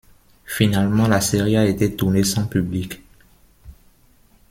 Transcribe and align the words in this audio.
Finalement 0.47 1.07
la 1.07 1.21
série 1.21 1.57
a 1.57 1.67
été 1.67 1.95
tournée 1.95 2.23
sans 2.23 2.47
public. 2.47 3.03